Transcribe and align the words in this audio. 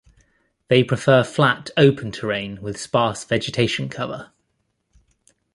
They 0.67 0.83
prefer 0.83 1.23
flat, 1.23 1.69
open 1.77 2.11
terrain, 2.11 2.59
with 2.63 2.79
sparse 2.79 3.23
vegetation 3.23 3.87
cover. 3.87 4.31